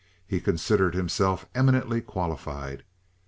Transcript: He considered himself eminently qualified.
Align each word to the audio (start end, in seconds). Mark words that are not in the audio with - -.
He 0.25 0.41
considered 0.41 0.95
himself 0.95 1.45
eminently 1.53 2.01
qualified. 2.01 2.81